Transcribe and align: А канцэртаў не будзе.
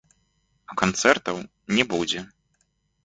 А 0.71 0.77
канцэртаў 0.81 1.37
не 1.81 1.89
будзе. 1.93 2.19